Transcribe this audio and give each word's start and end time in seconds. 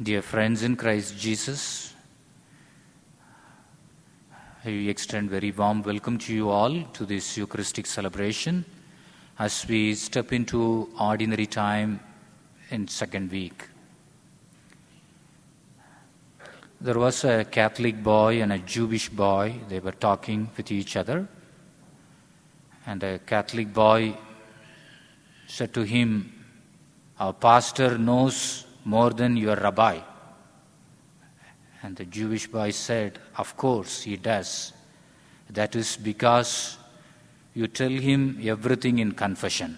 Dear 0.00 0.22
friends 0.22 0.62
in 0.62 0.76
Christ 0.76 1.18
Jesus, 1.18 1.92
I 4.64 4.68
extend 4.68 5.28
very 5.28 5.50
warm 5.50 5.82
welcome 5.82 6.18
to 6.18 6.32
you 6.32 6.50
all 6.50 6.84
to 6.92 7.04
this 7.04 7.36
Eucharistic 7.36 7.84
celebration 7.84 8.64
as 9.40 9.66
we 9.66 9.96
step 9.96 10.32
into 10.32 10.88
ordinary 11.00 11.46
time 11.46 11.98
in 12.70 12.86
second 12.86 13.32
week. 13.32 13.66
There 16.80 17.00
was 17.00 17.24
a 17.24 17.44
Catholic 17.44 18.00
boy 18.00 18.40
and 18.40 18.52
a 18.52 18.58
Jewish 18.58 19.08
boy. 19.08 19.56
They 19.68 19.80
were 19.80 19.98
talking 19.98 20.48
with 20.56 20.70
each 20.70 20.94
other. 20.94 21.26
And 22.86 23.00
the 23.00 23.18
Catholic 23.26 23.74
boy 23.74 24.16
said 25.48 25.74
to 25.74 25.82
him, 25.82 26.32
Our 27.18 27.32
pastor 27.32 27.98
knows 27.98 28.64
more 28.88 29.10
than 29.10 29.36
your 29.36 29.54
rabbi. 29.54 29.98
And 31.82 31.94
the 31.94 32.06
Jewish 32.06 32.46
boy 32.46 32.70
said, 32.70 33.18
Of 33.36 33.54
course, 33.54 34.02
he 34.02 34.16
does. 34.16 34.72
That 35.50 35.76
is 35.76 35.98
because 35.98 36.78
you 37.54 37.68
tell 37.68 37.90
him 37.90 38.40
everything 38.42 38.98
in 38.98 39.12
confession. 39.12 39.76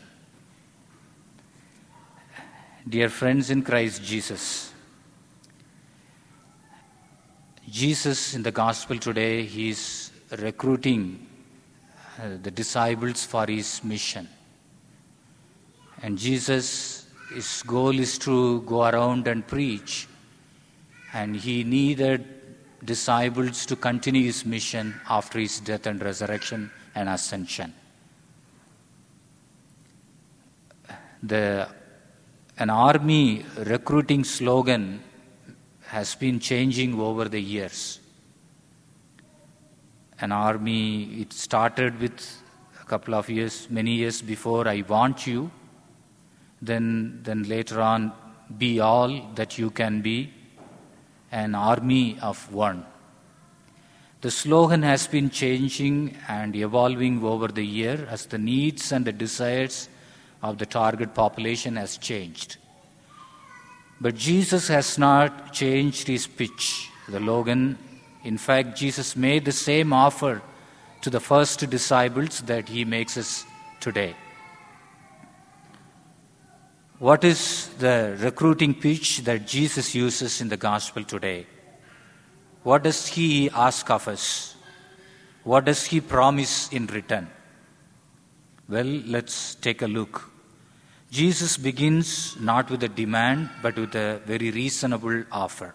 Dear 2.88 3.08
friends 3.08 3.50
in 3.50 3.62
Christ 3.62 4.02
Jesus, 4.02 4.72
Jesus 7.68 8.34
in 8.34 8.44
the 8.44 8.52
gospel 8.52 8.98
today, 8.98 9.42
he 9.42 9.70
is 9.70 10.12
recruiting 10.38 11.26
uh, 12.18 12.36
the 12.42 12.50
disciples 12.50 13.24
for 13.24 13.46
his 13.46 13.82
mission. 13.82 14.28
And 16.02 16.16
Jesus, 16.16 16.99
his 17.32 17.62
goal 17.66 17.98
is 17.98 18.18
to 18.18 18.60
go 18.62 18.84
around 18.84 19.28
and 19.28 19.46
preach. 19.46 20.08
And 21.12 21.34
he 21.34 21.64
needed 21.64 22.24
disciples 22.84 23.66
to 23.66 23.76
continue 23.76 24.24
his 24.24 24.44
mission 24.44 25.00
after 25.08 25.38
his 25.38 25.60
death 25.60 25.86
and 25.86 26.02
resurrection 26.02 26.70
and 26.94 27.08
ascension. 27.08 27.74
The, 31.22 31.68
an 32.58 32.70
army 32.70 33.44
recruiting 33.58 34.24
slogan 34.24 35.02
has 35.86 36.14
been 36.14 36.40
changing 36.40 36.98
over 36.98 37.28
the 37.28 37.40
years. 37.40 38.00
An 40.20 40.32
army, 40.32 41.20
it 41.20 41.32
started 41.32 42.00
with 42.00 42.42
a 42.80 42.84
couple 42.84 43.14
of 43.14 43.28
years, 43.28 43.68
many 43.70 43.92
years 43.92 44.22
before, 44.22 44.66
I 44.68 44.82
want 44.88 45.26
you. 45.26 45.50
Then, 46.62 47.20
then 47.22 47.44
later 47.44 47.80
on, 47.80 48.12
be 48.58 48.80
all 48.80 49.30
that 49.34 49.58
you 49.58 49.70
can 49.70 50.02
be, 50.02 50.30
an 51.32 51.54
army 51.54 52.18
of 52.20 52.52
one. 52.52 52.84
The 54.20 54.30
slogan 54.30 54.82
has 54.82 55.06
been 55.06 55.30
changing 55.30 56.16
and 56.28 56.54
evolving 56.54 57.24
over 57.24 57.48
the 57.48 57.64
year 57.64 58.06
as 58.10 58.26
the 58.26 58.36
needs 58.36 58.92
and 58.92 59.04
the 59.04 59.12
desires 59.12 59.88
of 60.42 60.58
the 60.58 60.66
target 60.66 61.14
population 61.14 61.76
has 61.76 61.96
changed. 61.96 62.58
But 64.00 64.16
Jesus 64.16 64.68
has 64.68 64.98
not 64.98 65.52
changed 65.52 66.08
his 66.08 66.26
pitch. 66.26 66.90
The 67.08 67.20
Logan, 67.20 67.78
in 68.24 68.36
fact, 68.36 68.76
Jesus 68.76 69.16
made 69.16 69.44
the 69.44 69.52
same 69.52 69.92
offer 69.92 70.42
to 71.02 71.10
the 71.10 71.20
first 71.20 71.68
disciples 71.70 72.40
that 72.42 72.68
he 72.68 72.84
makes 72.84 73.16
us 73.16 73.44
today. 73.80 74.14
What 77.00 77.24
is 77.24 77.70
the 77.78 78.14
recruiting 78.20 78.74
pitch 78.74 79.20
that 79.24 79.46
Jesus 79.46 79.94
uses 79.94 80.42
in 80.42 80.50
the 80.50 80.58
gospel 80.58 81.02
today? 81.02 81.46
What 82.62 82.82
does 82.82 83.06
he 83.06 83.48
ask 83.48 83.88
of 83.90 84.06
us? 84.06 84.54
What 85.42 85.64
does 85.64 85.86
he 85.86 86.02
promise 86.02 86.70
in 86.70 86.86
return? 86.88 87.30
Well, 88.68 88.84
let's 88.84 89.54
take 89.54 89.80
a 89.80 89.86
look. 89.86 90.30
Jesus 91.10 91.56
begins 91.56 92.38
not 92.38 92.68
with 92.68 92.82
a 92.82 92.88
demand, 92.88 93.48
but 93.62 93.76
with 93.76 93.94
a 93.94 94.20
very 94.26 94.50
reasonable 94.50 95.24
offer. 95.32 95.74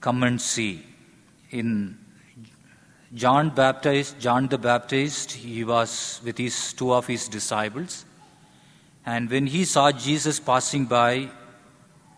Come 0.00 0.24
and 0.24 0.40
see. 0.40 0.82
In 1.52 1.96
John 3.14 3.50
Baptist, 3.50 4.18
John 4.18 4.48
the 4.48 4.58
Baptist, 4.58 5.30
he 5.30 5.62
was 5.62 6.20
with 6.24 6.38
his 6.38 6.72
two 6.72 6.92
of 6.92 7.06
his 7.06 7.28
disciples, 7.28 8.04
and 9.06 9.30
when 9.30 9.46
he 9.46 9.64
saw 9.64 9.92
Jesus 9.92 10.40
passing 10.40 10.86
by, 10.86 11.28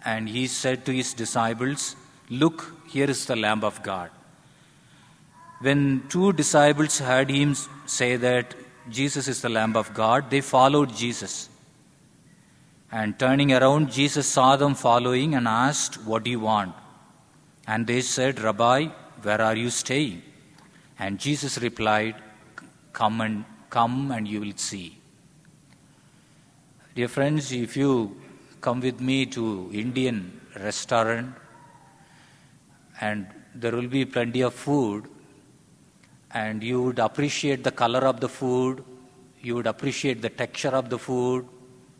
and 0.04 0.28
he 0.28 0.46
said 0.46 0.84
to 0.86 0.92
his 0.92 1.12
disciples, 1.14 1.96
Look, 2.30 2.74
here 2.88 3.10
is 3.10 3.26
the 3.26 3.36
Lamb 3.36 3.64
of 3.64 3.82
God. 3.82 4.10
When 5.60 6.06
two 6.08 6.32
disciples 6.32 6.98
heard 6.98 7.30
him 7.30 7.56
say 7.86 8.16
that 8.16 8.54
Jesus 8.88 9.26
is 9.26 9.40
the 9.42 9.48
Lamb 9.48 9.76
of 9.76 9.92
God, 9.94 10.30
they 10.30 10.40
followed 10.40 10.94
Jesus. 10.94 11.48
And 12.92 13.18
turning 13.18 13.52
around, 13.52 13.90
Jesus 13.90 14.28
saw 14.28 14.54
them 14.56 14.74
following 14.74 15.34
and 15.34 15.48
asked, 15.48 16.04
What 16.04 16.22
do 16.22 16.30
you 16.30 16.40
want? 16.40 16.74
And 17.66 17.86
they 17.86 18.00
said, 18.00 18.38
Rabbi, 18.40 18.86
where 19.22 19.40
are 19.40 19.56
you 19.56 19.70
staying? 19.70 20.22
And 20.98 21.18
Jesus 21.18 21.58
replied, 21.58 22.14
Come 22.92 23.20
and 23.20 23.44
come 23.70 24.12
and 24.12 24.28
you 24.28 24.40
will 24.40 24.56
see. 24.56 24.98
Dear 26.96 27.08
friends, 27.08 27.52
if 27.52 27.76
you 27.76 28.16
come 28.62 28.80
with 28.80 29.02
me 29.02 29.26
to 29.26 29.70
Indian 29.70 30.40
restaurant 30.58 31.34
and 33.02 33.26
there 33.54 33.72
will 33.72 33.86
be 33.86 34.06
plenty 34.06 34.40
of 34.40 34.54
food 34.54 35.04
and 36.30 36.62
you 36.62 36.80
would 36.80 36.98
appreciate 36.98 37.62
the 37.64 37.70
color 37.70 37.98
of 37.98 38.20
the 38.20 38.30
food, 38.30 38.82
you 39.42 39.56
would 39.56 39.66
appreciate 39.66 40.22
the 40.22 40.30
texture 40.30 40.70
of 40.70 40.88
the 40.88 40.98
food, 40.98 41.46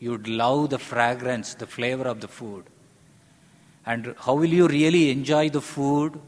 you 0.01 0.13
would 0.13 0.29
love 0.29 0.71
the 0.71 0.79
fragrance, 0.79 1.53
the 1.53 1.67
flavor 1.67 2.05
of 2.05 2.23
the 2.23 2.29
food. 2.29 2.65
And 3.85 4.15
how 4.19 4.33
will 4.33 4.55
you 4.61 4.67
really 4.67 5.11
enjoy 5.11 5.51
the 5.51 5.61
food? 5.61 6.19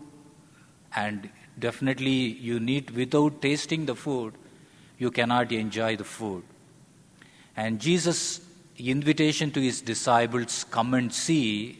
And 0.94 1.30
definitely, 1.58 2.18
you 2.50 2.60
need, 2.60 2.90
without 2.90 3.40
tasting 3.40 3.86
the 3.86 3.94
food, 3.94 4.34
you 4.98 5.10
cannot 5.10 5.52
enjoy 5.52 5.96
the 5.96 6.04
food. 6.04 6.42
And 7.56 7.80
Jesus' 7.80 8.42
invitation 8.78 9.50
to 9.52 9.60
his 9.60 9.80
disciples, 9.80 10.64
come 10.64 10.94
and 10.94 11.12
see, 11.12 11.78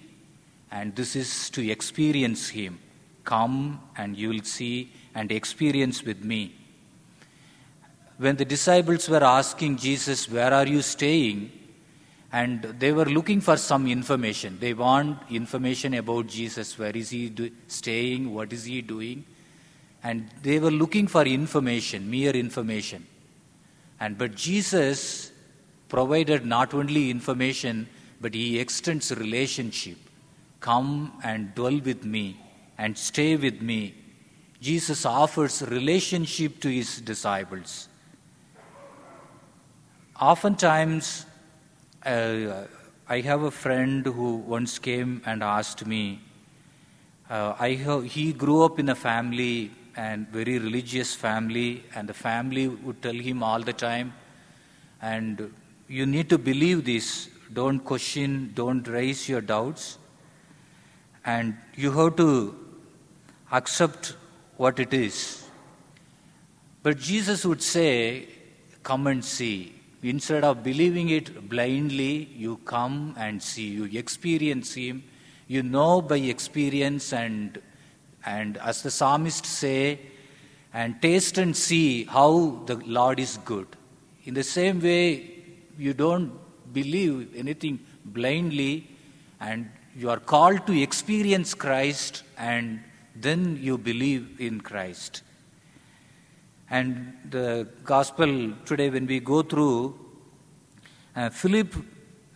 and 0.71 0.95
this 0.97 1.17
is 1.17 1.51
to 1.51 1.71
experience 1.71 2.49
him. 2.49 2.79
Come 3.25 3.81
and 3.97 4.17
you 4.17 4.31
will 4.31 4.43
see 4.43 4.93
and 5.15 5.31
experience 5.31 6.03
with 6.03 6.25
me. 6.25 6.55
When 8.19 8.37
the 8.37 8.45
disciples 8.45 9.09
were 9.09 9.23
asking 9.23 9.77
Jesus, 9.77 10.29
Where 10.29 10.53
are 10.53 10.67
you 10.67 10.83
staying? 10.83 11.53
and 12.33 12.63
they 12.79 12.93
were 12.93 13.07
looking 13.07 13.41
for 13.41 13.57
some 13.57 13.87
information. 13.87 14.59
They 14.61 14.75
want 14.75 15.19
information 15.31 15.95
about 15.95 16.27
Jesus. 16.27 16.79
Where 16.79 16.95
is 16.95 17.11
he 17.11 17.31
do- 17.31 17.51
staying? 17.69 18.35
What 18.35 18.53
is 18.53 18.65
he 18.65 18.83
doing? 18.83 19.25
And 20.03 20.29
they 20.43 20.59
were 20.59 20.71
looking 20.71 21.07
for 21.07 21.23
information, 21.23 22.11
mere 22.11 22.33
information. 22.33 23.07
And 23.99 24.19
but 24.19 24.35
Jesus 24.35 25.33
provided 25.89 26.45
not 26.45 26.75
only 26.75 27.11
information, 27.11 27.89
but 28.21 28.35
he 28.35 28.59
extends 28.59 29.11
relationship. 29.13 29.97
Come 30.61 31.13
and 31.23 31.55
dwell 31.55 31.81
with 31.81 32.05
me 32.05 32.37
and 32.77 32.97
stay 32.97 33.37
with 33.37 33.61
me. 33.61 33.95
Jesus 34.61 35.07
offers 35.07 35.63
relationship 35.63 36.61
to 36.61 36.69
his 36.69 37.01
disciples. 37.01 37.89
Oftentimes, 40.21 41.27
uh, 42.05 42.65
I 43.09 43.21
have 43.21 43.43
a 43.43 43.51
friend 43.51 44.05
who 44.05 44.37
once 44.37 44.79
came 44.79 45.23
and 45.25 45.43
asked 45.43 45.87
me. 45.87 46.21
Uh, 47.31 47.55
I 47.59 47.75
have, 47.75 48.05
he 48.05 48.33
grew 48.33 48.65
up 48.65 48.79
in 48.79 48.89
a 48.89 48.95
family 48.95 49.71
and 49.97 50.29
very 50.29 50.59
religious 50.59 51.15
family, 51.15 51.85
and 51.95 52.09
the 52.09 52.15
family 52.15 52.69
would 52.69 53.01
tell 53.01 53.15
him 53.15 53.43
all 53.43 53.61
the 53.61 53.73
time, 53.73 54.13
and 55.03 55.53
you 55.89 56.05
need 56.05 56.29
to 56.31 56.39
believe 56.39 56.85
this. 56.85 57.29
Don't 57.53 57.81
question, 57.81 58.53
don't 58.55 58.87
raise 58.87 59.29
your 59.29 59.41
doubts, 59.41 59.97
and 61.25 61.57
you 61.75 61.91
have 61.93 62.17
to 62.17 62.55
accept 63.51 64.15
what 64.59 64.79
it 64.79 64.93
is. 64.93 65.45
But 66.83 66.99
Jesus 66.99 67.45
would 67.45 67.63
say, 67.63 68.29
Come 68.83 69.07
and 69.07 69.25
see. 69.25 69.75
Instead 70.03 70.45
of 70.45 70.63
believing 70.63 71.11
it 71.11 71.49
blindly, 71.49 72.29
you 72.37 72.59
come 72.65 73.15
and 73.19 73.43
see. 73.43 73.67
You 73.67 73.99
experience 73.99 74.75
Him. 74.75 75.03
You 75.47 75.63
know 75.63 76.01
by 76.01 76.17
experience, 76.17 77.13
and, 77.13 77.61
and 78.25 78.57
as 78.59 78.83
the 78.83 78.91
psalmist 78.91 79.45
say, 79.45 79.99
and 80.73 81.01
taste 81.03 81.39
and 81.39 81.57
see 81.57 82.05
how 82.05 82.63
the 82.67 82.77
Lord 82.77 83.19
is 83.19 83.39
good. 83.45 83.67
In 84.25 84.35
the 84.35 84.45
same 84.45 84.81
way, 84.81 85.38
you 85.79 85.95
don't 85.95 86.33
believe 86.73 87.35
anything 87.37 87.79
blindly, 88.05 88.89
and 89.41 89.71
you 89.97 90.11
are 90.11 90.19
called 90.19 90.67
to 90.67 90.81
experience 90.81 91.55
Christ, 91.55 92.25
and 92.37 92.81
then 93.15 93.59
you 93.61 93.79
believe 93.79 94.41
in 94.41 94.61
Christ. 94.61 95.23
And 96.71 97.15
the 97.31 97.67
gospel 97.85 98.53
today, 98.67 98.91
when 98.91 99.07
we 99.07 99.21
go 99.21 99.43
through, 99.43 99.99
uh, 101.17 101.31
Philip 101.31 101.75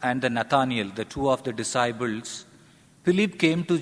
and 0.03 0.23
the 0.23 0.31
Nathaniel, 0.31 0.89
the 0.89 1.05
two 1.05 1.31
of 1.31 1.43
the 1.43 1.53
disciples, 1.53 2.47
Philip 3.05 3.39
came 3.39 3.65
to 3.65 3.81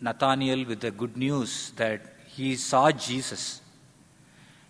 Nathaniel 0.00 0.64
with 0.64 0.80
the 0.80 0.90
good 0.90 1.16
news 1.16 1.72
that 1.76 2.00
he 2.26 2.56
saw 2.56 2.90
Jesus. 2.90 3.60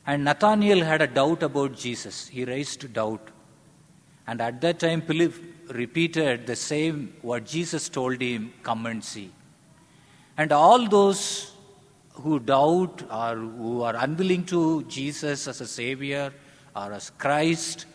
And 0.06 0.24
Nathaniel 0.24 0.82
had 0.84 1.02
a 1.02 1.06
doubt 1.06 1.42
about 1.42 1.76
Jesus. 1.76 2.26
He 2.26 2.44
raised 2.44 2.92
doubt. 2.92 3.28
And 4.30 4.40
at 4.40 4.60
that 4.60 4.78
time, 4.78 5.00
Philip 5.02 5.34
repeated 5.70 6.46
the 6.46 6.54
same 6.54 7.12
what 7.20 7.44
Jesus 7.44 7.88
told 7.88 8.20
him 8.20 8.52
come 8.62 8.86
and 8.86 9.02
see. 9.02 9.28
And 10.38 10.52
all 10.52 10.88
those 10.88 11.50
who 12.12 12.38
doubt 12.38 13.02
or 13.10 13.34
who 13.34 13.82
are 13.82 13.96
unwilling 13.96 14.44
to 14.44 14.84
Jesus 14.84 15.48
as 15.48 15.60
a 15.60 15.66
Savior 15.66 16.32
or 16.76 16.92
as 16.92 17.10
Christ, 17.10 17.86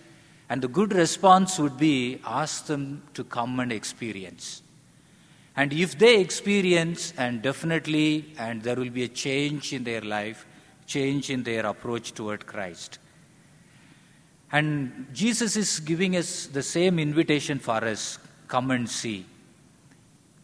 and 0.50 0.62
the 0.62 0.68
good 0.68 0.92
response 0.92 1.58
would 1.58 1.78
be 1.78 2.20
ask 2.26 2.66
them 2.66 3.04
to 3.14 3.24
come 3.24 3.62
and 3.62 3.72
experience. 3.72 4.62
And 5.56 5.72
if 5.72 5.98
they 5.98 6.20
experience, 6.20 7.14
and 7.18 7.42
definitely, 7.42 8.34
and 8.38 8.62
there 8.62 8.76
will 8.76 8.90
be 8.90 9.06
a 9.06 9.08
change 9.08 9.72
in 9.72 9.86
their 9.86 10.02
life, 10.02 10.46
change 10.86 11.30
in 11.30 11.44
their 11.44 11.66
approach 11.66 12.12
toward 12.14 12.46
Christ. 12.46 13.00
And 14.52 15.08
Jesus 15.14 15.56
is 15.56 15.80
giving 15.80 16.16
us 16.16 16.48
the 16.48 16.64
same 16.64 17.00
invitation 17.00 17.60
for 17.60 17.84
us 17.84 18.20
come 18.48 18.72
and 18.72 18.90
see. 18.90 19.26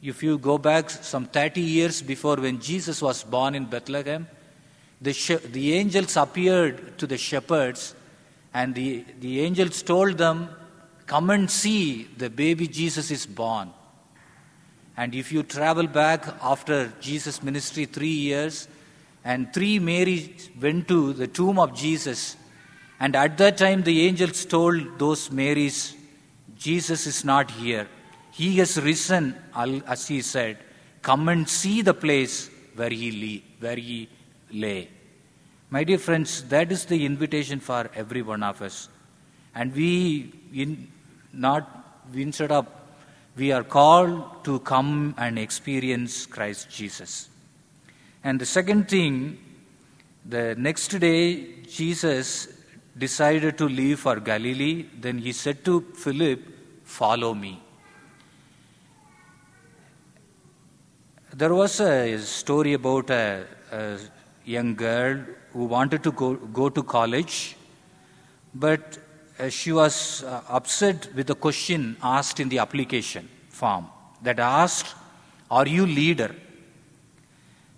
If 0.01 0.23
you 0.23 0.37
go 0.37 0.57
back 0.57 0.89
some 0.89 1.25
30 1.25 1.61
years 1.61 2.01
before 2.01 2.37
when 2.37 2.59
Jesus 2.59 3.01
was 3.01 3.23
born 3.23 3.53
in 3.53 3.65
Bethlehem, 3.65 4.27
the, 4.99 5.13
the 5.51 5.73
angels 5.73 6.17
appeared 6.17 6.97
to 6.97 7.07
the 7.07 7.17
shepherds, 7.17 7.95
and 8.53 8.73
the, 8.75 9.05
the 9.19 9.41
angels 9.41 9.81
told 9.81 10.17
them, 10.17 10.49
Come 11.05 11.29
and 11.29 11.49
see, 11.49 12.03
the 12.17 12.29
baby 12.29 12.67
Jesus 12.67 13.11
is 13.11 13.25
born. 13.25 13.71
And 14.95 15.13
if 15.15 15.31
you 15.31 15.43
travel 15.43 15.87
back 15.87 16.25
after 16.41 16.93
Jesus' 17.01 17.43
ministry 17.43 17.85
three 17.85 18.07
years, 18.07 18.67
and 19.23 19.53
three 19.53 19.79
Marys 19.79 20.49
went 20.59 20.87
to 20.87 21.13
the 21.13 21.27
tomb 21.27 21.59
of 21.59 21.75
Jesus, 21.75 22.37
and 23.03 23.15
at 23.15 23.37
that 23.39 23.57
time 23.57 23.81
the 23.81 23.95
angels 24.07 24.45
told 24.45 24.99
those 24.99 25.31
Marys, 25.31 25.95
Jesus 26.55 27.07
is 27.07 27.25
not 27.25 27.49
here. 27.49 27.87
He 28.31 28.57
has 28.57 28.79
risen, 28.79 29.35
as 29.55 30.07
he 30.07 30.21
said, 30.21 30.59
come 31.01 31.27
and 31.27 31.49
see 31.49 31.81
the 31.81 31.95
place 31.95 32.51
where 32.75 32.91
he, 32.91 33.09
lay, 33.11 33.43
where 33.59 33.75
he 33.75 34.07
lay. 34.53 34.87
My 35.71 35.83
dear 35.83 35.97
friends, 35.97 36.43
that 36.49 36.71
is 36.71 36.85
the 36.85 37.03
invitation 37.03 37.59
for 37.59 37.89
every 37.95 38.21
one 38.21 38.43
of 38.43 38.61
us. 38.61 38.87
And 39.55 39.73
we, 39.73 40.31
in, 40.53 40.87
not, 41.33 42.05
instead 42.13 42.51
of, 42.51 42.67
we 43.35 43.51
are 43.51 43.63
called 43.63 44.43
to 44.43 44.59
come 44.59 45.15
and 45.17 45.39
experience 45.39 46.27
Christ 46.27 46.69
Jesus. 46.69 47.29
And 48.23 48.39
the 48.39 48.45
second 48.45 48.89
thing, 48.89 49.39
the 50.23 50.53
next 50.53 50.89
day, 50.99 51.63
Jesus 51.63 52.60
decided 53.03 53.57
to 53.57 53.67
leave 53.67 53.99
for 54.05 54.15
Galilee. 54.19 54.85
Then 55.05 55.17
he 55.17 55.33
said 55.33 55.65
to 55.65 55.81
Philip, 56.03 56.39
Follow 56.85 57.33
me. 57.33 57.53
There 61.33 61.53
was 61.53 61.79
a 61.79 62.19
story 62.19 62.73
about 62.73 63.09
a, 63.09 63.45
a 63.71 63.97
young 64.45 64.75
girl 64.75 65.21
who 65.53 65.65
wanted 65.65 66.03
to 66.03 66.11
go, 66.11 66.33
go 66.59 66.69
to 66.69 66.83
college, 66.83 67.55
but 68.53 68.97
uh, 69.39 69.49
she 69.49 69.71
was 69.71 70.23
uh, 70.23 70.41
upset 70.49 71.07
with 71.15 71.27
the 71.27 71.35
question 71.35 71.95
asked 72.03 72.39
in 72.41 72.49
the 72.49 72.59
application 72.59 73.29
form 73.49 73.87
that 74.21 74.39
asked, 74.39 74.93
Are 75.49 75.67
you 75.67 75.85
leader? 75.85 76.35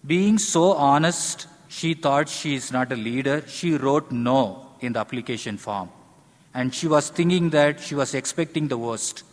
Being 0.05 0.39
so 0.39 0.73
honest, 0.73 1.47
she 1.69 1.93
thought 1.93 2.27
she 2.27 2.55
is 2.55 2.71
not 2.71 2.91
a 2.91 2.95
leader. 2.95 3.43
She 3.47 3.75
wrote 3.75 4.11
no 4.11 4.72
in 4.83 4.93
the 4.93 4.99
application 4.99 5.57
form. 5.57 5.89
And 6.53 6.73
she 6.73 6.87
was 6.87 7.09
thinking 7.09 7.49
that 7.51 7.79
she 7.79 7.95
was 7.95 8.13
expecting 8.13 8.67
the 8.67 8.77
worst. 8.77 9.23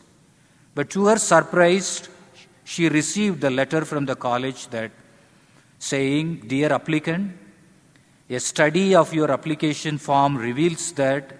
But 0.74 0.90
to 0.90 1.06
her 1.06 1.18
surprise, 1.18 2.08
she 2.64 2.88
received 2.88 3.42
a 3.44 3.50
letter 3.50 3.84
from 3.84 4.06
the 4.06 4.16
college 4.16 4.68
that 4.68 4.90
saying, 5.78 6.44
Dear 6.46 6.72
applicant, 6.72 7.32
a 8.28 8.38
study 8.38 8.94
of 8.94 9.12
your 9.12 9.30
application 9.30 9.98
form 9.98 10.36
reveals 10.36 10.92
that 10.92 11.32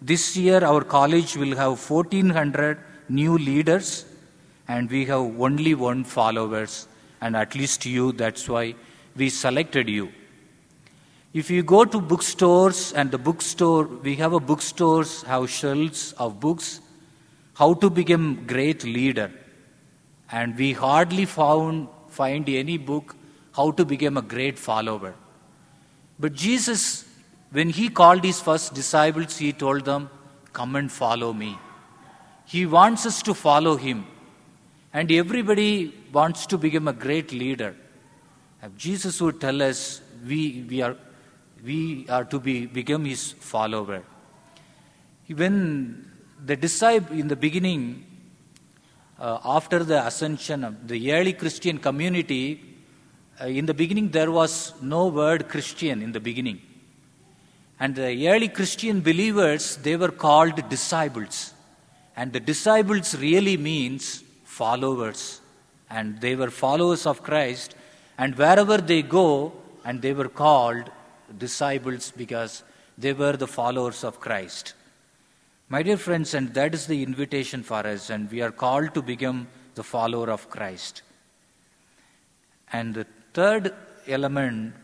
this 0.00 0.36
year 0.36 0.64
our 0.64 0.82
college 0.84 1.36
will 1.36 1.56
have 1.56 1.90
1400 1.90 2.78
new 3.08 3.36
leaders 3.36 4.04
and 4.68 4.88
we 4.90 5.04
have 5.06 5.40
only 5.40 5.74
one 5.74 6.04
followers 6.04 6.86
and 7.20 7.34
at 7.34 7.54
least 7.56 7.84
you 7.84 8.12
that's 8.12 8.48
why 8.48 8.74
we 9.16 9.28
selected 9.28 9.88
you 9.88 10.08
if 11.34 11.50
you 11.50 11.62
go 11.62 11.84
to 11.84 12.00
bookstores 12.00 12.92
and 12.92 13.10
the 13.10 13.18
bookstore 13.18 13.84
we 13.84 14.16
have 14.16 14.32
a 14.32 14.40
bookstores 14.40 15.22
have 15.22 15.50
shelves 15.50 16.12
of 16.14 16.40
books 16.40 16.80
how 17.54 17.74
to 17.74 17.90
become 17.90 18.46
great 18.46 18.84
leader 18.84 19.30
and 20.30 20.56
we 20.56 20.72
hardly 20.72 21.24
found, 21.24 21.88
find 22.08 22.48
any 22.48 22.76
book 22.76 23.16
how 23.52 23.70
to 23.72 23.84
become 23.84 24.16
a 24.16 24.22
great 24.22 24.58
follower. 24.58 25.14
But 26.18 26.34
Jesus, 26.34 27.04
when 27.50 27.70
he 27.70 27.88
called 27.88 28.24
his 28.24 28.40
first 28.40 28.74
disciples, 28.74 29.38
he 29.38 29.52
told 29.52 29.84
them, 29.84 30.10
Come 30.52 30.76
and 30.76 30.90
follow 30.90 31.32
me. 31.32 31.58
He 32.46 32.66
wants 32.66 33.06
us 33.06 33.22
to 33.22 33.34
follow 33.34 33.76
him. 33.76 34.06
And 34.92 35.12
everybody 35.12 35.94
wants 36.12 36.46
to 36.46 36.58
become 36.58 36.88
a 36.88 36.92
great 36.92 37.32
leader. 37.32 37.74
Jesus 38.76 39.20
would 39.20 39.40
tell 39.40 39.62
us 39.62 40.00
we, 40.26 40.64
we, 40.68 40.82
are, 40.82 40.96
we 41.64 42.06
are 42.08 42.24
to 42.24 42.38
be, 42.38 42.66
become 42.66 43.04
his 43.04 43.32
follower. 43.32 44.02
When 45.28 46.10
the 46.44 46.56
disciple 46.56 47.18
in 47.18 47.28
the 47.28 47.36
beginning, 47.36 48.06
uh, 49.18 49.38
after 49.44 49.84
the 49.84 50.06
ascension 50.06 50.64
of 50.64 50.88
the 50.88 51.12
early 51.12 51.32
Christian 51.32 51.78
community, 51.78 52.60
uh, 53.40 53.46
in 53.46 53.66
the 53.66 53.74
beginning 53.74 54.10
there 54.10 54.30
was 54.30 54.72
no 54.80 55.08
word 55.08 55.48
Christian 55.48 56.02
in 56.02 56.12
the 56.12 56.20
beginning. 56.20 56.60
And 57.80 57.94
the 57.94 58.28
early 58.28 58.48
Christian 58.48 59.00
believers, 59.00 59.76
they 59.76 59.96
were 59.96 60.10
called 60.10 60.68
disciples. 60.68 61.52
And 62.16 62.32
the 62.32 62.40
disciples 62.40 63.16
really 63.16 63.56
means 63.56 64.24
followers. 64.44 65.40
And 65.88 66.20
they 66.20 66.34
were 66.34 66.50
followers 66.50 67.06
of 67.06 67.22
Christ. 67.22 67.76
And 68.16 68.34
wherever 68.34 68.78
they 68.78 69.02
go, 69.02 69.52
and 69.84 70.02
they 70.02 70.12
were 70.12 70.28
called 70.28 70.90
disciples 71.36 72.12
because 72.16 72.62
they 72.96 73.12
were 73.12 73.36
the 73.36 73.46
followers 73.46 74.04
of 74.04 74.20
Christ. 74.20 74.74
My 75.68 75.82
dear 75.82 75.98
friends, 75.98 76.32
and 76.34 76.54
that 76.54 76.74
is 76.74 76.86
the 76.86 77.02
invitation 77.02 77.62
for 77.62 77.86
us, 77.86 78.08
and 78.10 78.30
we 78.30 78.40
are 78.40 78.50
called 78.50 78.94
to 78.94 79.02
become 79.02 79.48
the 79.74 79.82
follower 79.82 80.30
of 80.30 80.48
Christ. 80.48 81.02
And 82.72 82.94
the 82.94 83.06
third 83.34 83.74
element, 84.06 84.74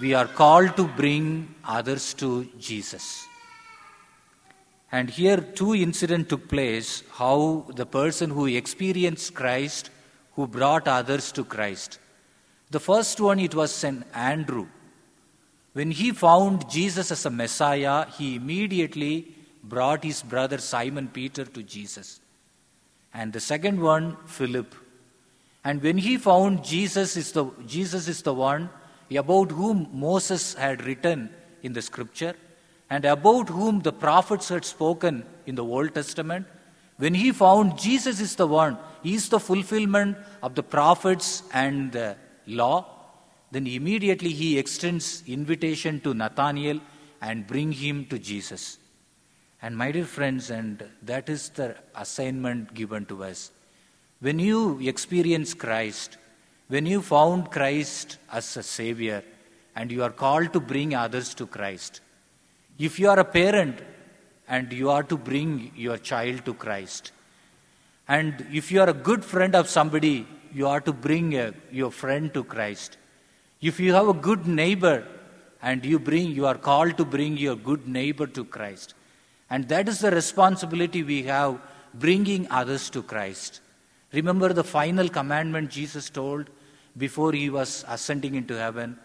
we 0.00 0.14
are 0.14 0.26
called 0.26 0.76
to 0.76 0.84
bring 0.84 1.54
others 1.64 2.14
to 2.14 2.48
Jesus. 2.58 3.26
And 4.92 5.10
here, 5.10 5.38
two 5.38 5.74
incidents 5.74 6.28
took 6.28 6.48
place 6.48 7.02
how 7.10 7.66
the 7.74 7.86
person 7.86 8.30
who 8.30 8.46
experienced 8.46 9.34
Christ, 9.34 9.90
who 10.36 10.46
brought 10.46 10.86
others 10.86 11.32
to 11.32 11.44
Christ. 11.44 11.98
The 12.70 12.80
first 12.80 13.20
one, 13.20 13.40
it 13.40 13.54
was 13.54 13.74
St. 13.74 14.04
Andrew. 14.14 14.68
When 15.74 15.90
he 15.90 16.12
found 16.12 16.70
Jesus 16.70 17.10
as 17.10 17.26
a 17.26 17.30
Messiah, 17.30 18.06
he 18.06 18.36
immediately 18.36 19.34
brought 19.62 20.04
his 20.04 20.22
brother 20.22 20.58
Simon 20.58 21.08
Peter 21.08 21.44
to 21.44 21.62
Jesus. 21.62 22.20
And 23.12 23.32
the 23.32 23.40
second 23.40 23.80
one, 23.80 24.16
Philip. 24.26 24.72
And 25.64 25.82
when 25.82 25.98
he 25.98 26.16
found 26.16 26.64
Jesus 26.64 27.16
is 27.16 27.32
the, 27.32 27.46
Jesus 27.66 28.06
is 28.06 28.22
the 28.22 28.34
one 28.34 28.70
about 29.14 29.50
whom 29.50 29.88
Moses 29.92 30.54
had 30.54 30.84
written 30.84 31.30
in 31.62 31.72
the 31.72 31.82
scripture 31.82 32.34
and 32.88 33.04
about 33.04 33.48
whom 33.48 33.80
the 33.80 33.92
prophets 33.92 34.48
had 34.50 34.64
spoken 34.64 35.24
in 35.46 35.56
the 35.56 35.64
Old 35.64 35.94
Testament, 35.94 36.46
when 36.98 37.14
he 37.14 37.32
found 37.32 37.78
Jesus 37.78 38.20
is 38.20 38.36
the 38.36 38.46
one, 38.46 38.78
he 39.02 39.14
is 39.14 39.28
the 39.28 39.40
fulfillment 39.40 40.16
of 40.40 40.54
the 40.54 40.62
prophets 40.62 41.42
and 41.52 41.90
the 41.90 42.16
law, 42.46 42.93
then 43.54 43.68
immediately 43.68 44.30
he 44.30 44.58
extends 44.58 45.22
invitation 45.28 46.00
to 46.00 46.12
Nathanael 46.12 46.80
and 47.22 47.46
bring 47.46 47.70
him 47.70 48.04
to 48.06 48.18
Jesus. 48.18 48.78
And 49.62 49.76
my 49.76 49.92
dear 49.92 50.06
friends, 50.06 50.50
and 50.50 50.82
that 51.02 51.28
is 51.28 51.50
the 51.50 51.76
assignment 51.94 52.74
given 52.74 53.06
to 53.06 53.22
us. 53.22 53.52
When 54.18 54.40
you 54.40 54.80
experience 54.80 55.54
Christ, 55.54 56.16
when 56.66 56.84
you 56.84 57.00
found 57.00 57.52
Christ 57.52 58.16
as 58.32 58.56
a 58.56 58.64
Savior, 58.64 59.22
and 59.76 59.92
you 59.92 60.02
are 60.02 60.10
called 60.10 60.52
to 60.54 60.58
bring 60.58 60.96
others 60.96 61.32
to 61.34 61.46
Christ, 61.46 62.00
if 62.76 62.98
you 62.98 63.08
are 63.08 63.20
a 63.20 63.24
parent 63.24 63.78
and 64.48 64.72
you 64.72 64.90
are 64.90 65.04
to 65.04 65.16
bring 65.16 65.70
your 65.76 65.98
child 65.98 66.44
to 66.46 66.54
Christ, 66.54 67.12
and 68.08 68.44
if 68.52 68.72
you 68.72 68.80
are 68.80 68.90
a 68.90 69.00
good 69.10 69.24
friend 69.24 69.54
of 69.54 69.68
somebody, 69.68 70.26
you 70.52 70.66
are 70.66 70.80
to 70.80 70.92
bring 70.92 71.36
a, 71.36 71.54
your 71.70 71.92
friend 71.92 72.34
to 72.34 72.42
Christ. 72.42 72.96
If 73.68 73.80
you 73.80 73.94
have 73.94 74.08
a 74.08 74.12
good 74.12 74.46
neighbor 74.46 75.06
and 75.62 75.82
you 75.86 75.98
bring, 75.98 76.32
you 76.32 76.44
are 76.44 76.58
called 76.58 76.98
to 76.98 77.04
bring 77.06 77.38
your 77.38 77.56
good 77.56 77.88
neighbor 77.88 78.26
to 78.26 78.44
Christ. 78.44 78.92
And 79.48 79.66
that 79.68 79.88
is 79.88 80.00
the 80.00 80.10
responsibility 80.10 81.02
we 81.02 81.22
have, 81.22 81.58
bringing 81.94 82.46
others 82.50 82.90
to 82.90 83.02
Christ. 83.02 83.60
Remember 84.12 84.52
the 84.52 84.64
final 84.64 85.08
commandment 85.08 85.70
Jesus 85.70 86.10
told 86.10 86.50
before 86.98 87.32
he 87.32 87.48
was 87.48 87.86
ascending 87.88 88.34
into 88.34 88.54
heaven 88.54 88.98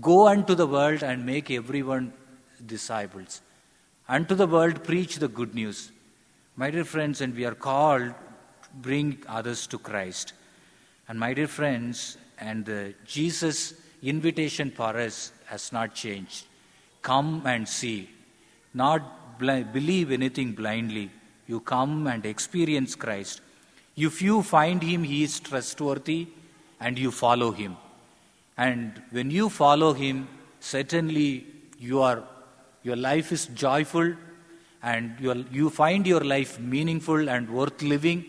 Go 0.00 0.28
unto 0.28 0.54
the 0.54 0.66
world 0.66 1.02
and 1.02 1.26
make 1.26 1.50
everyone 1.50 2.12
disciples. 2.64 3.42
Unto 4.08 4.34
the 4.34 4.46
world 4.46 4.82
preach 4.82 5.16
the 5.16 5.28
good 5.28 5.54
news. 5.54 5.90
My 6.56 6.70
dear 6.70 6.84
friends, 6.84 7.20
and 7.20 7.34
we 7.34 7.44
are 7.44 7.54
called 7.54 8.14
to 8.62 8.68
bring 8.80 9.18
others 9.28 9.66
to 9.66 9.78
Christ. 9.78 10.32
And 11.06 11.18
my 11.18 11.34
dear 11.34 11.48
friends, 11.48 12.16
and 12.38 12.64
the 12.64 12.94
Jesus 13.04 13.74
invitation 14.02 14.70
for 14.70 14.96
us 14.96 15.32
has 15.46 15.72
not 15.72 15.94
changed. 15.94 16.46
Come 17.02 17.42
and 17.44 17.68
see. 17.68 18.08
Not 18.74 19.38
believe 19.38 20.10
anything 20.12 20.52
blindly. 20.52 21.10
You 21.46 21.60
come 21.60 22.06
and 22.06 22.24
experience 22.24 22.94
Christ. 22.94 23.40
If 23.96 24.22
you 24.22 24.42
find 24.42 24.82
Him, 24.82 25.02
He 25.02 25.22
is 25.22 25.40
trustworthy, 25.40 26.28
and 26.80 26.98
you 26.98 27.10
follow 27.10 27.50
Him. 27.50 27.76
And 28.56 29.02
when 29.10 29.30
you 29.30 29.48
follow 29.48 29.92
Him, 29.92 30.28
certainly 30.60 31.46
you 31.78 32.00
are, 32.00 32.22
your 32.82 32.96
life 32.96 33.32
is 33.32 33.46
joyful, 33.46 34.14
and 34.82 35.14
you 35.50 35.68
find 35.68 36.06
your 36.06 36.20
life 36.20 36.58
meaningful 36.58 37.28
and 37.28 37.50
worth 37.50 37.82
living 37.82 38.24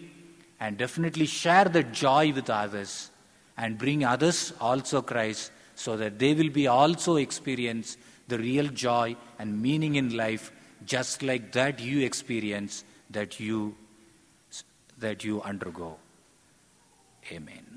and 0.59 0.77
definitely 0.77 1.25
share 1.25 1.65
the 1.65 1.83
joy 1.83 2.33
with 2.33 2.49
others 2.49 3.09
and 3.57 3.77
bring 3.77 4.03
others 4.03 4.53
also 4.59 5.01
Christ 5.01 5.51
so 5.81 5.97
that 5.97 6.19
they 6.19 6.33
will 6.33 6.53
be 6.61 6.67
also 6.67 7.15
experience 7.15 7.97
the 8.27 8.37
real 8.37 8.67
joy 8.67 9.15
and 9.39 9.61
meaning 9.61 9.95
in 9.95 10.15
life 10.15 10.51
just 10.85 11.23
like 11.23 11.51
that 11.51 11.79
you 11.79 12.05
experience 12.05 12.83
that 13.09 13.39
you 13.39 13.75
that 14.99 15.23
you 15.23 15.41
undergo. 15.41 15.95
Amen 17.31 17.70